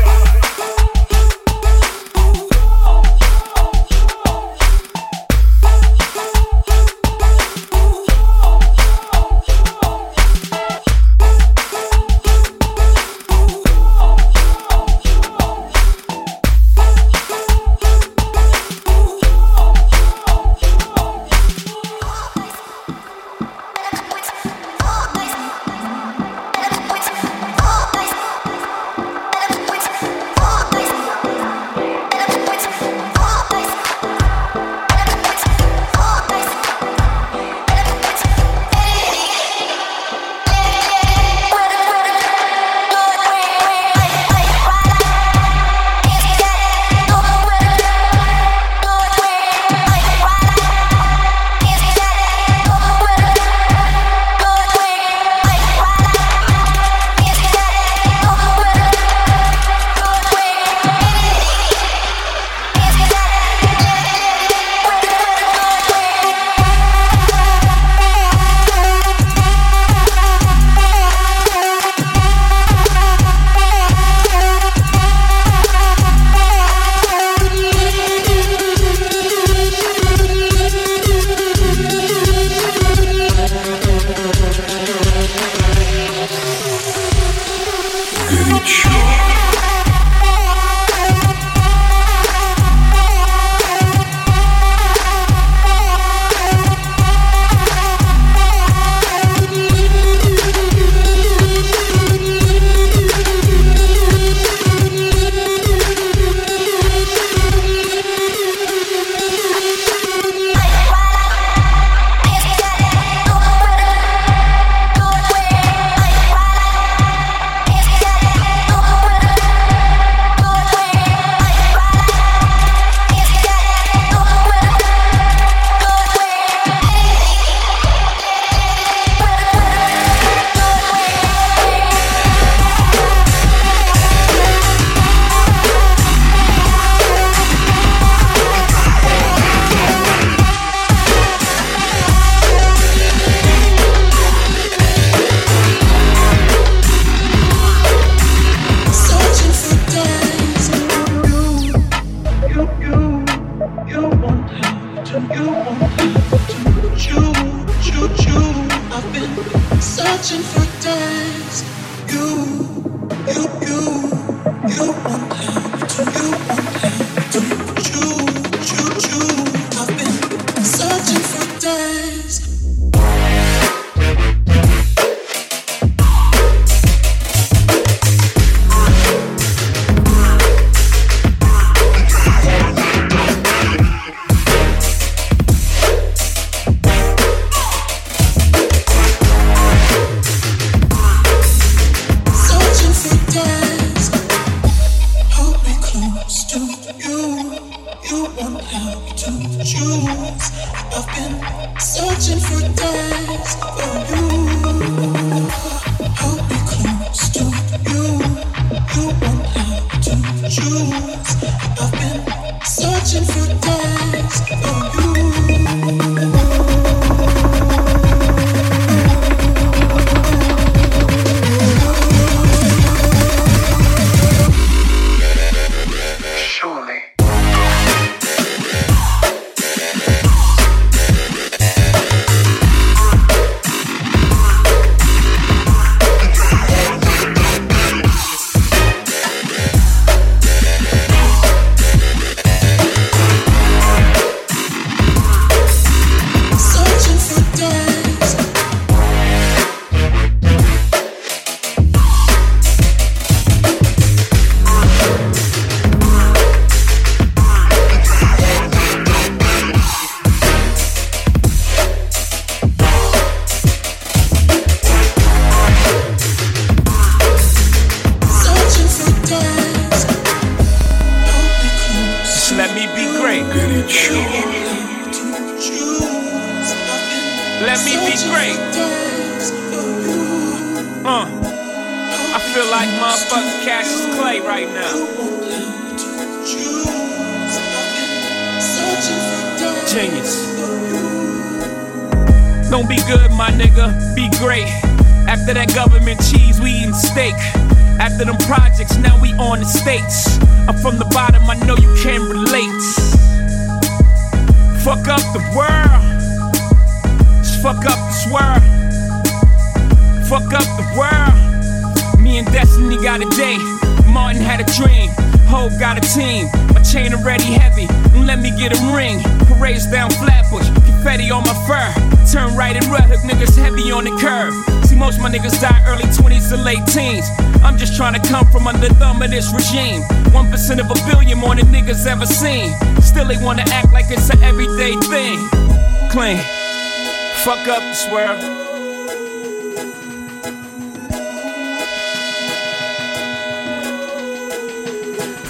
swear. 337.97 338.37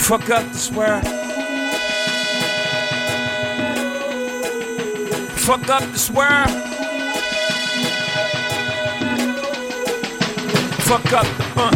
Fuck 0.07 0.29
up 0.29 0.51
the 0.53 0.57
swear. 0.57 1.01
Fuck 5.35 5.69
up 5.69 5.91
the 5.91 5.99
swear. 5.99 6.47
Fuck 10.87 11.11
up 11.11 11.25
the. 11.37 11.45
Uh. 11.57 11.71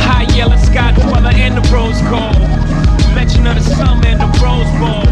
High 0.00 0.36
yellow 0.36 0.56
sky 0.56 0.92
dweller 0.94 1.30
in 1.30 1.54
the 1.54 1.62
rose 1.72 2.02
gold. 2.10 2.34
Mention 3.14 3.46
of 3.46 3.54
the 3.54 3.62
summer 3.76 4.06
and 4.06 4.20
the 4.20 4.26
rose 4.42 4.72
bowl. 4.80 5.04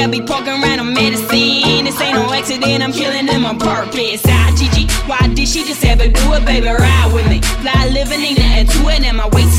I 0.00 0.06
be 0.06 0.20
poking 0.20 0.62
around 0.62 0.80
on 0.80 0.94
medicine. 0.94 1.84
This 1.84 2.00
ain't 2.00 2.14
no 2.14 2.32
accident, 2.32 2.82
I'm 2.82 2.92
killing 2.92 3.26
them 3.26 3.44
on 3.44 3.58
purpose. 3.58 4.22
I, 4.24 4.40
why 5.10 5.26
did 5.34 5.48
she 5.48 5.64
just 5.64 5.84
ever 5.84 6.06
do 6.06 6.26
it, 6.34 6.44
baby? 6.46 6.68
Ride 6.68 7.10
with 7.12 7.26
me. 7.28 7.40
Fly 7.66 7.90
living, 7.90 8.20
ain't 8.20 8.38
nothing 8.38 8.66
to 8.66 8.88
it, 8.94 9.02
and 9.02 9.16
my 9.16 9.28
weight 9.34 9.49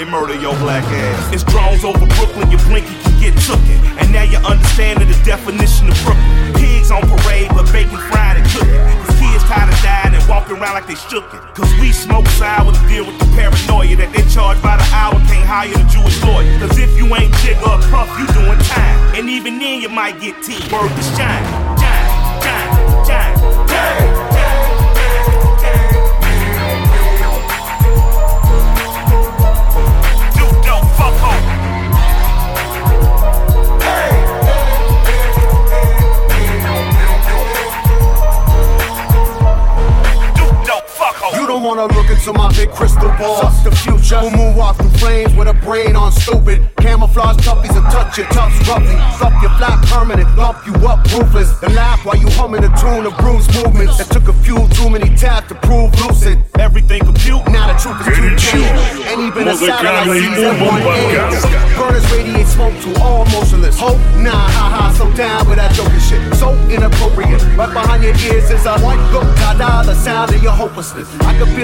they 0.00 0.10
murder. 0.10 0.29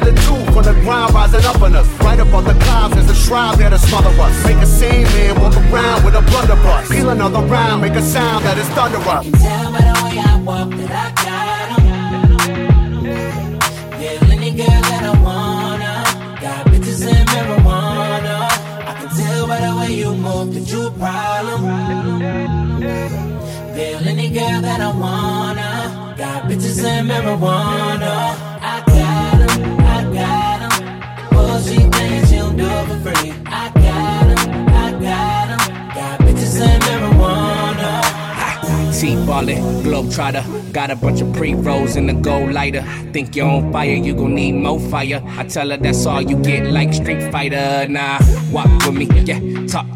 Can 0.07 0.15
it 0.15 0.23
too 0.23 0.53
from 0.53 0.63
the 0.63 0.73
ground 0.83 1.15
rising 1.15 1.45
up 1.45 1.61
on 1.61 1.75
us. 1.75 1.89
Right 1.99 2.21
above 2.21 2.45
the 2.45 2.55
clouds, 2.65 2.95
there's 2.95 3.11
a 3.11 3.15
shroud 3.15 3.59
there 3.59 3.71
to 3.71 3.79
smother 3.79 4.11
us. 4.11 4.45
Make 4.45 4.59
a 4.59 4.67
scene, 4.67 5.03
man, 5.03 5.41
walk 5.41 5.57
around 5.57 6.05
with 6.05 6.15
a 6.15 6.23
blunderbuss. 6.23 6.89
Peel 6.89 7.11
another 7.11 7.41
round, 7.41 7.83
make 7.83 7.95
a 7.95 8.03
sound 8.03 8.45
that 8.45 8.57
is 8.57 8.69
thunderous. 8.69 9.27
Tell 9.43 9.73
by 9.73 9.81
the 9.81 9.95
way 10.05 10.19
I 10.21 10.41
walk 10.43 10.71
that 10.71 10.91
I 10.91 11.25
got 11.25 11.67
can 14.59 14.83
the 19.49 19.93
you 19.93 20.13
that 20.55 20.71
you 20.71 20.87
a 20.87 20.91
problem. 20.93 21.61
Feel 23.75 24.09
any 24.09 24.29
girl 24.31 24.61
that 24.61 24.81
I 24.81 24.91
wanna. 24.97 26.15
Got 26.17 26.45
bitches 26.45 26.85
and 26.85 27.11
marijuana. 27.11 28.46
T-ballin', 39.01 39.83
globe 39.83 40.11
trotter. 40.11 40.43
Got 40.73 40.91
a 40.91 40.97
bunch 40.97 41.21
of 41.21 41.31
pre-rolls 41.35 41.97
in 41.97 42.07
the 42.07 42.15
gold 42.15 42.53
lighter. 42.53 42.83
Think 43.13 43.37
you're 43.37 43.47
on 43.47 43.71
fire, 43.71 43.95
you 43.95 44.15
gon' 44.15 44.35
need 44.35 44.53
more 44.53 44.81
fire. 44.81 45.23
I 45.27 45.45
tell 45.45 45.69
her 45.71 45.77
that's 45.77 46.07
all 46.07 46.23
you 46.23 46.37
get, 46.43 46.71
like 46.73 46.95
Street 46.95 47.31
Fighter. 47.31 47.87
Nah, 47.89 48.19
walk 48.51 48.69
with 48.87 48.95
me, 48.95 49.07
yeah, 49.25 49.67
talk 49.67 49.96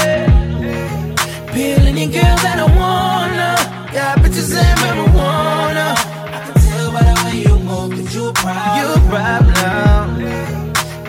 Peel 1.53 1.85
any 1.87 2.07
girl 2.07 2.37
that 2.45 2.57
I 2.59 2.67
wanna. 2.79 3.49
Got 3.93 4.17
bitches 4.19 4.55
and 4.55 4.79
marijuana. 4.81 5.87
I 6.35 6.39
can 6.45 6.55
tell 6.65 6.91
by 6.91 7.01
the 7.09 7.15
way 7.25 7.35
you 7.45 7.55
move 7.59 7.91
that 7.97 8.13
you 8.15 8.23
a 8.29 8.33
problem. 8.33 8.77
You 8.79 8.87
a 8.93 8.99
problem. 9.11 10.05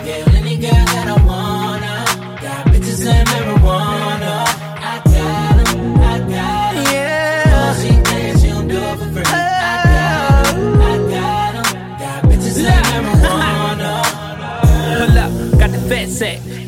Peel 0.03 0.29
any 0.35 0.55
girl 0.57 0.85
that 0.93 1.07
I 1.07 1.22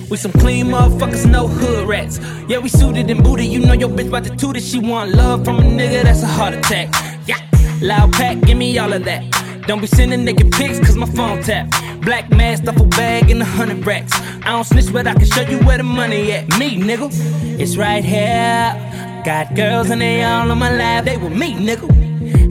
We 0.10 0.18
some 0.18 0.32
clean 0.34 0.68
motherfuckers, 0.68 1.26
no 1.30 1.48
hood 1.48 1.88
rats. 1.88 2.20
Yeah, 2.48 2.60
we 2.60 2.70
suited 2.70 3.10
and 3.10 3.24
booted. 3.24 3.48
You 3.48 3.60
know 3.60 3.74
your 3.74 3.90
bitch 3.90 4.08
about 4.08 4.24
to 4.26 4.36
toot 4.36 4.56
it. 4.56 4.62
She 4.62 4.80
want 4.80 5.16
love 5.16 5.44
from 5.44 5.58
a 5.58 5.62
nigga, 5.64 6.04
that's 6.04 6.22
a 6.22 6.28
heart 6.28 6.54
attack. 6.54 6.94
Yeah, 7.28 7.40
loud 7.82 8.14
pack, 8.14 8.40
give 8.42 8.58
me 8.58 8.78
all 8.78 8.94
of 8.94 9.04
that. 9.06 9.24
Don't 9.68 9.82
be 9.82 9.88
sending 9.88 10.24
naked 10.24 10.52
pics, 10.52 10.80
cause 10.80 10.96
my 10.96 11.08
phone 11.08 11.42
tap. 11.42 11.72
Black 12.02 12.30
mask, 12.30 12.66
duffel 12.66 12.86
bag, 12.86 13.32
and 13.32 13.42
a 13.42 13.46
hundred 13.46 13.84
racks. 13.86 14.14
I 14.44 14.52
don't 14.52 14.64
snitch, 14.64 14.94
but 14.94 15.08
I 15.08 15.14
can 15.14 15.26
show 15.26 15.42
you 15.42 15.58
where 15.60 15.78
the 15.78 15.84
money 15.84 16.32
at. 16.34 16.48
Me, 16.60 16.78
nigga, 16.78 17.10
it's 17.60 17.76
right 17.76 18.04
here. 18.04 19.22
Got 19.26 19.56
girls 19.56 19.90
and 19.90 20.02
they 20.02 20.24
all 20.24 20.52
on 20.52 20.60
my 20.60 20.72
lap, 20.76 21.06
they 21.06 21.18
with 21.18 21.34
me, 21.34 21.56
nigga. 21.56 21.90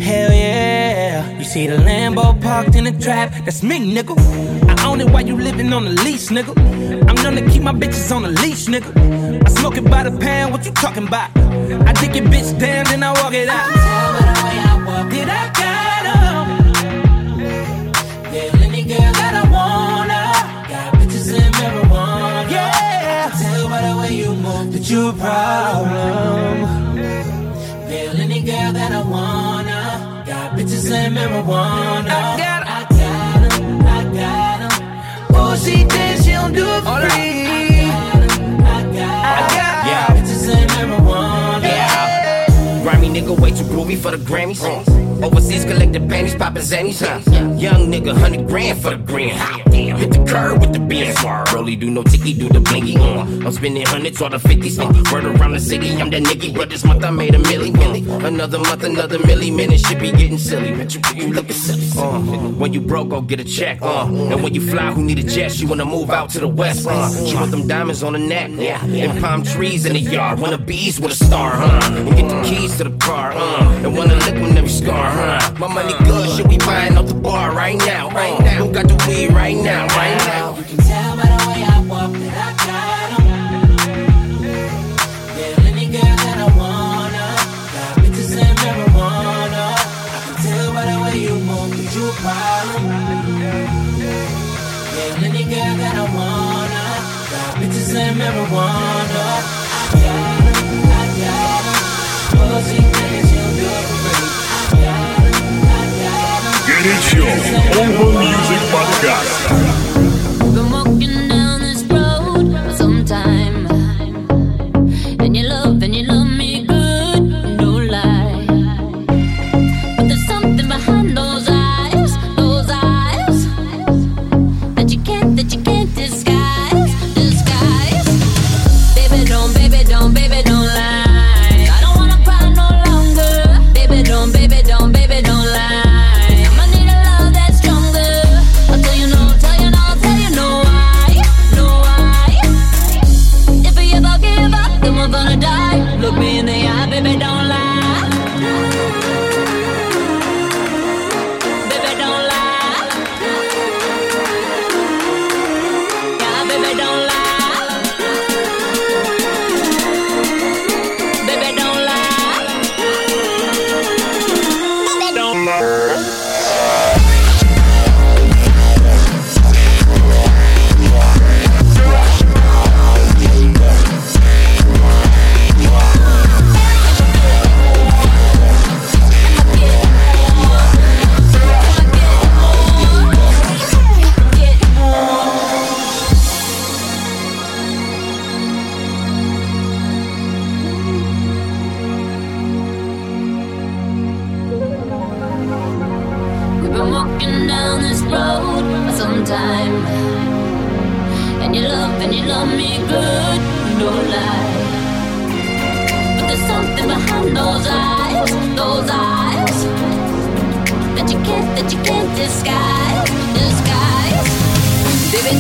Hell 0.03 0.33
yeah. 0.33 1.39
You 1.39 1.45
see 1.45 1.69
the 1.69 1.77
Lambo 1.77 2.43
parked 2.43 2.75
in 2.75 2.85
the 2.85 2.93
trap, 2.93 3.33
that's 3.45 3.63
me, 3.63 3.79
nigga. 3.95 4.64
I 4.85 4.89
own 4.89 5.01
it 5.01 5.09
while 5.11 5.27
you 5.27 5.37
living 5.41 5.73
on 5.73 5.87
the 5.87 5.93
lease, 6.05 6.29
nigga. 6.29 6.53
I'm 7.09 7.17
to 7.17 7.51
keep 7.51 7.63
my 7.63 7.73
bitches 7.73 8.15
on 8.15 8.23
the 8.23 8.29
leash, 8.29 8.67
nigga. 8.67 8.91
I 9.47 9.49
smoke 9.49 9.79
it 9.79 9.85
by 9.91 10.03
the 10.03 10.13
pound, 10.19 10.53
what 10.53 10.67
you 10.67 10.73
talking 10.73 11.07
about? 11.09 11.31
I 11.89 11.93
dig 11.95 12.15
your 12.15 12.27
bitch 12.27 12.59
down, 12.61 12.85
then 12.85 13.03
I 13.03 13.13
walk 13.21 13.33
it 13.33 13.49
out. 13.49 13.69
Did 15.11 15.29
I 15.29 15.45
got 15.61 16.05
'em? 16.13 16.47
Feel 18.31 18.63
any 18.63 18.83
girl 18.83 19.13
that 19.21 19.35
I 19.43 19.45
wanna. 19.57 20.23
Got 20.73 20.89
bitches 20.99 21.29
and 21.41 21.55
marijuana. 21.55 22.51
Yeah. 22.51 23.31
I 23.33 23.43
tell 23.43 23.69
by 23.71 23.81
the 23.89 23.95
way 24.01 24.13
you 24.21 24.31
move 24.35 24.73
that 24.75 24.85
you 24.91 25.09
a 25.09 25.13
problem. 25.15 26.55
Feel 27.89 28.21
any 28.21 28.41
girl 28.41 28.73
that 28.79 28.93
I 28.93 29.03
wanna. 29.15 29.81
Got 30.27 30.57
bitches 30.57 30.91
and 30.91 31.17
marijuana. 31.17 32.54
Oh, 35.37 35.57
she 35.57 35.85
thinks 35.85 36.25
she 36.25 36.33
don't 36.33 36.53
do 36.53 36.65
it 36.67 36.83
for 36.85 37.11
free. 37.11 37.74
Nigga 43.15 43.39
way 43.39 43.51
too 43.51 43.65
groovy 43.65 43.97
for 43.97 44.11
the 44.11 44.17
Grammys. 44.17 44.61
Overseas 45.23 45.65
collecting 45.65 46.09
panties, 46.09 46.35
popping 46.35 46.63
zannies. 46.63 47.01
Huh? 47.01 47.21
Young 47.55 47.91
nigga, 47.91 48.17
hundred 48.17 48.47
grand 48.49 48.83
for 48.83 48.91
the 48.91 48.97
grand. 48.97 49.39
Hit 49.73 50.11
the 50.11 50.25
curb 50.25 50.61
with 50.61 50.73
the 50.73 50.81
Benz. 50.81 51.23
Rolly 51.53 51.77
do 51.77 51.91
no 51.91 52.03
ticky, 52.03 52.35
do 52.35 52.49
the 52.49 52.61
blinky. 52.61 52.97
Uh. 52.97 53.21
I'm 53.21 53.53
spending 53.53 53.87
hundreds 53.87 54.21
or 54.21 54.31
the 54.31 54.39
fifties. 54.39 54.79
Uh. 54.79 54.93
Word 55.13 55.25
around 55.25 55.53
the 55.53 55.61
city, 55.61 55.91
I'm 55.91 56.11
that 56.11 56.23
nigga. 56.23 56.55
But 56.55 56.71
this 56.71 56.85
month 56.85 57.05
I 57.05 57.11
made 57.11 57.35
a 57.35 57.39
milli, 57.39 57.71
milli. 57.71 58.03
Another 58.25 58.59
month, 58.59 58.83
another 58.83 59.19
milli. 59.19 59.55
Man, 59.55 59.71
this 59.71 59.87
shit 59.87 60.01
be 60.01 60.11
getting 60.11 60.39
silly. 60.39 60.71
You, 60.71 61.35
silly. 61.53 61.87
Uh. 61.97 62.19
When 62.59 62.73
you 62.73 62.81
broke, 62.81 63.11
go 63.11 63.21
get 63.21 63.39
a 63.39 63.45
check. 63.45 63.81
Uh. 63.81 64.07
And 64.07 64.43
when 64.43 64.55
you 64.55 64.69
fly, 64.69 64.91
who 64.93 65.03
need 65.03 65.21
a 65.21 65.23
jet? 65.23 65.53
She 65.53 65.65
wanna 65.65 65.85
move 65.85 66.11
out 66.11 66.31
to 66.31 66.41
the 66.41 66.49
west. 66.49 66.87
Uh. 66.89 67.09
She 67.25 67.37
want 67.37 67.53
them 67.53 67.69
diamonds 67.69 68.03
on 68.03 68.15
the 68.15 68.19
neck. 68.19 68.51
Yeah. 68.55 68.85
And 68.85 69.21
palm 69.23 69.45
trees 69.45 69.87
in 69.87 69.93
the 69.93 70.01
yard. 70.01 70.41
Wanna 70.41 70.59
bees 70.59 71.01
with 71.01 71.13
a 71.13 71.25
star, 71.25 71.53
huh? 71.53 71.93
And 71.93 72.17
get 72.17 72.29
the 72.29 72.43
keys 72.43 72.77
to 72.79 72.85
the 72.85 73.04
car, 73.05 73.33
uh. 73.33 73.85
And 73.85 73.97
wanna 73.97 74.17
lick 74.25 74.35
when 74.35 74.57
every 74.57 74.71
scar, 74.71 75.11
huh? 75.11 75.55
My 75.59 75.69
money 75.69 75.95
good, 76.05 76.29
shit 76.37 76.47
we 76.49 76.59
buying 76.59 76.97
off 76.97 77.07
the 77.07 77.15
bar 77.15 77.53
right 77.55 77.79
now, 77.79 78.11
right 78.11 78.39
now. 78.41 78.65
Who 78.65 78.73
got 78.73 78.89
the 78.89 78.97
weed 79.07 79.31
right 79.33 79.57
now, 79.57 79.87
right 80.01 80.19
now? 80.33 80.57
You 80.57 80.65
can 80.65 80.79
tell 80.79 81.17
by 81.17 81.27
the 81.35 81.41
way 81.49 81.61
I 81.75 81.77
walk 81.91 82.13
that 82.23 82.37
I 82.47 82.51
got 82.65 83.05
any 85.69 85.87
that 85.97 86.39
I 86.47 86.49
wanna. 86.61 87.27
Got 87.75 87.93
bitches 88.01 88.33
and 88.45 88.57
marijuana. 88.63 89.65
Can 90.25 90.37
tell 90.45 90.69
by 90.73 90.85
the 90.91 90.97
way 91.03 91.17
you 91.27 91.35
move 91.49 91.73
you 91.95 92.05
a 92.09 92.15
problem. 92.25 92.85
Any 95.25 95.45
that 95.81 95.97
I 96.05 96.07
wanna. 96.19 96.85
Got 97.33 97.51
bitches 97.61 97.95
and 97.95 98.15
marijuana. 98.21 99.74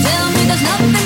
Tell 0.05 0.30
me 0.34 0.44
there's 0.48 0.62
nothing 0.62 1.03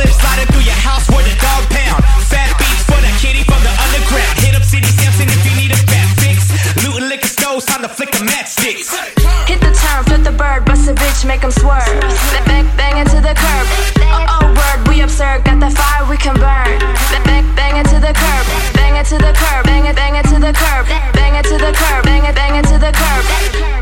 Slip 0.00 0.16
sliding 0.16 0.48
through 0.48 0.64
your 0.64 0.80
house 0.80 1.04
where 1.12 1.20
the 1.28 1.36
dog 1.44 1.68
pound. 1.68 2.00
Fat 2.24 2.48
beats 2.56 2.88
for 2.88 2.96
the 3.04 3.12
kitty 3.20 3.44
from 3.44 3.60
the 3.60 3.68
underground. 3.68 4.32
Hit 4.40 4.56
up 4.56 4.64
City 4.64 4.88
Sampson 4.96 5.28
if 5.28 5.44
you 5.44 5.52
need 5.60 5.76
a 5.76 5.80
fat 5.92 6.08
fix. 6.16 6.48
Looting 6.80 7.12
liquor 7.12 7.28
stores, 7.28 7.68
time 7.68 7.84
to 7.84 7.90
flick 7.92 8.08
the 8.16 8.24
matchsticks. 8.24 8.88
Hit 9.44 9.60
the 9.60 9.68
turn, 9.76 10.00
flip 10.08 10.24
the 10.24 10.32
bird, 10.32 10.64
bust 10.64 10.88
a 10.88 10.96
bitch, 10.96 11.28
make 11.28 11.44
him 11.44 11.52
swerve. 11.52 11.84
Bang, 11.84 12.48
bang, 12.48 12.66
bang 12.80 12.96
it 13.04 13.12
to 13.12 13.20
the 13.20 13.36
curb. 13.36 13.66
Oh, 14.08 14.40
oh, 14.40 14.44
word, 14.56 14.88
we 14.88 15.04
absurd, 15.04 15.44
got 15.44 15.60
the 15.60 15.68
fire 15.68 16.08
we 16.08 16.16
can 16.16 16.32
burn. 16.40 16.80
Bang, 17.12 17.24
bang, 17.28 17.44
bang 17.52 17.76
it 17.76 17.84
to 17.92 18.00
the 18.00 18.16
curb. 18.16 18.44
Bang 18.72 18.96
it 18.96 19.04
to 19.12 19.20
the 19.20 19.36
curb. 19.36 19.68
Bang 19.68 19.84
it, 19.84 20.00
bang 20.00 20.16
it 20.16 20.24
to 20.32 20.40
the 20.40 20.56
curb. 20.56 20.88
Bang 21.12 21.36
it 21.36 21.44
to 21.44 21.60
the 21.60 21.76
curb. 21.76 22.08
Bang 22.08 22.24
it, 22.24 22.32
bang 22.32 22.56
it 22.56 22.64
to 22.72 22.80
the 22.80 22.88
curb. 22.88 23.22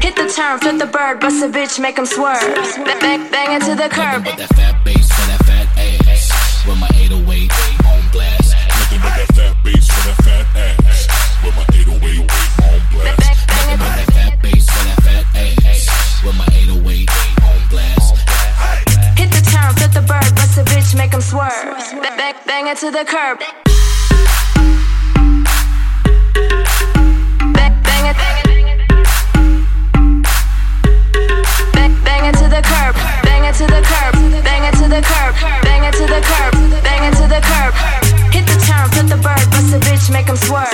Hit 0.02 0.18
the 0.18 0.26
turn, 0.26 0.58
flip 0.58 0.82
the 0.82 0.90
bird, 0.90 1.22
bust 1.22 1.46
a 1.46 1.48
bitch, 1.48 1.78
make 1.78 1.94
him 1.94 2.10
swerve. 2.10 2.42
Bang, 2.82 2.98
bang, 2.98 3.22
bang 3.30 3.54
it 3.54 3.62
to 3.70 3.78
the 3.78 3.86
curb. 3.86 4.26
But 4.26 4.34
that 4.34 4.50
fat 4.58 4.74
bass 4.82 5.06
for 5.14 5.26
that 5.30 5.46
fat 5.46 5.57
bang 22.68 22.76
it 22.76 22.80
to 22.80 22.90
the 22.90 23.04
curb. 23.04 23.40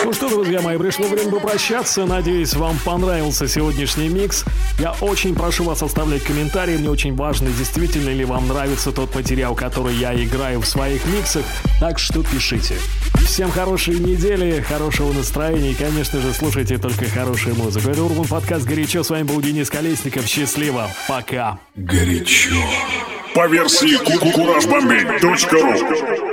Ну 0.05 0.13
что, 0.13 0.29
друзья 0.29 0.61
мои, 0.61 0.77
пришло 0.77 1.07
время 1.07 1.31
попрощаться. 1.31 2.05
Надеюсь, 2.05 2.55
вам 2.55 2.77
понравился 2.85 3.49
сегодняшний 3.49 4.09
микс. 4.09 4.45
Я 4.79 4.93
очень 5.01 5.35
прошу 5.35 5.65
вас 5.65 5.83
оставлять 5.83 6.23
комментарии. 6.25 6.77
Мне 6.77 6.91
очень 6.91 7.15
важно, 7.15 7.49
действительно 7.51 8.11
ли 8.11 8.25
вам 8.25 8.49
нравится 8.49 8.93
тот 8.93 9.15
материал, 9.15 9.55
который 9.55 9.95
я 9.95 10.15
играю 10.15 10.61
в 10.61 10.67
своих 10.67 11.05
миксах. 11.07 11.45
Так 11.81 11.99
что 11.99 12.23
пишите. 12.23 12.77
Всем 13.27 13.51
хорошей 13.51 13.99
недели, 13.99 14.61
хорошего 14.61 15.13
настроения 15.13 15.73
и, 15.73 15.75
конечно 15.75 16.21
же, 16.21 16.33
слушайте 16.33 16.79
только 16.79 17.07
хорошую 17.07 17.57
музыку. 17.57 17.91
Это 17.91 18.03
Урбан 18.03 18.27
Подкаст 18.27 18.65
«Горячо». 18.65 19.03
С 19.03 19.11
вами 19.11 19.25
был 19.25 19.41
Денис 19.41 19.69
Колесников. 19.71 20.27
Счастливо. 20.27 20.89
Пока. 21.09 21.59
Горячо. 21.75 22.55
По 23.35 23.49
версии 23.49 23.97
куражбомбей.ру 24.33 26.24